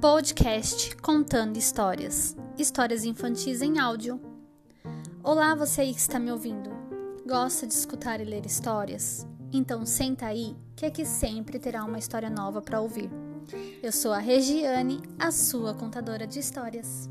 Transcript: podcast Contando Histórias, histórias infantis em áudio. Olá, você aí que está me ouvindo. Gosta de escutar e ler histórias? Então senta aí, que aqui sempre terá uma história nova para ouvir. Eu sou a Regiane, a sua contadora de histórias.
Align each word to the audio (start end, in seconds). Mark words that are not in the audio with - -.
podcast 0.00 0.96
Contando 0.96 1.58
Histórias, 1.58 2.34
histórias 2.56 3.04
infantis 3.04 3.60
em 3.60 3.78
áudio. 3.78 4.18
Olá, 5.22 5.54
você 5.54 5.82
aí 5.82 5.92
que 5.92 6.00
está 6.00 6.18
me 6.18 6.32
ouvindo. 6.32 6.70
Gosta 7.28 7.66
de 7.66 7.74
escutar 7.74 8.18
e 8.18 8.24
ler 8.24 8.46
histórias? 8.46 9.26
Então 9.52 9.84
senta 9.84 10.24
aí, 10.24 10.56
que 10.74 10.86
aqui 10.86 11.04
sempre 11.04 11.58
terá 11.58 11.84
uma 11.84 11.98
história 11.98 12.30
nova 12.30 12.62
para 12.62 12.80
ouvir. 12.80 13.10
Eu 13.82 13.92
sou 13.92 14.14
a 14.14 14.18
Regiane, 14.18 15.02
a 15.18 15.30
sua 15.30 15.74
contadora 15.74 16.26
de 16.26 16.38
histórias. 16.38 17.06